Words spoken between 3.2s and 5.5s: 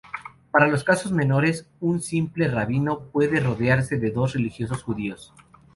rodearse de dos religiosos judíos.